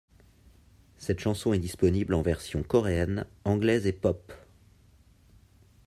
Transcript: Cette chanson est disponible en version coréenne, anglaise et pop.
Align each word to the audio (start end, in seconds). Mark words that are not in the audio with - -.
Cette 0.97 1.19
chanson 1.19 1.53
est 1.53 1.59
disponible 1.59 2.15
en 2.15 2.23
version 2.23 2.63
coréenne, 2.63 3.23
anglaise 3.45 3.85
et 3.85 3.93
pop. 3.93 4.33